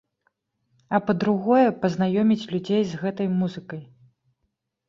[0.97, 3.81] А па-другое, пазнаёміць людзей з гэтай музыкай.